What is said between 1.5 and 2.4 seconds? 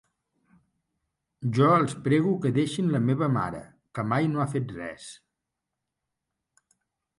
Jo els prego